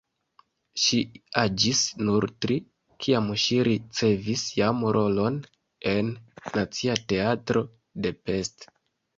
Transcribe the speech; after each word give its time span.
Ŝi 0.83 0.97
aĝis 1.41 1.81
nur 2.07 2.25
tri, 2.45 2.57
kiam 3.05 3.29
ŝi 3.45 3.59
ricevis 3.69 4.47
jam 4.61 4.81
rolon 4.97 5.39
en 5.95 6.11
Nacia 6.59 6.97
Teatro 7.15 7.65
de 8.07 8.17
Pest. 8.25 8.69